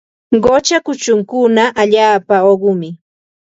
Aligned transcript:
Qucha 0.43 0.77
kuchunkuna 0.85 1.63
allaapa 1.81 2.35
uqumi. 2.53 2.89